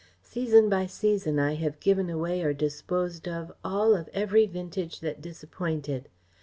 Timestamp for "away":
2.09-2.41